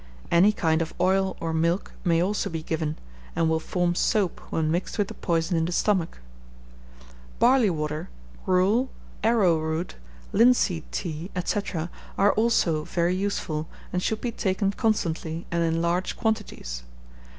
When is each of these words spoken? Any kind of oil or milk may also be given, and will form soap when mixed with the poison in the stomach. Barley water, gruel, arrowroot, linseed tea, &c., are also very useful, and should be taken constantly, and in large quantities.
Any 0.31 0.51
kind 0.51 0.81
of 0.81 0.95
oil 0.99 1.37
or 1.39 1.53
milk 1.53 1.91
may 2.03 2.23
also 2.23 2.49
be 2.49 2.63
given, 2.63 2.97
and 3.35 3.47
will 3.47 3.59
form 3.59 3.93
soap 3.93 4.39
when 4.49 4.71
mixed 4.71 4.97
with 4.97 5.09
the 5.09 5.13
poison 5.13 5.55
in 5.57 5.65
the 5.65 5.71
stomach. 5.71 6.17
Barley 7.37 7.69
water, 7.69 8.09
gruel, 8.43 8.89
arrowroot, 9.23 9.93
linseed 10.33 10.91
tea, 10.91 11.29
&c., 11.45 11.59
are 12.17 12.31
also 12.33 12.83
very 12.83 13.15
useful, 13.15 13.67
and 13.93 14.01
should 14.01 14.21
be 14.21 14.31
taken 14.31 14.71
constantly, 14.71 15.45
and 15.51 15.61
in 15.61 15.83
large 15.83 16.17
quantities. 16.17 16.81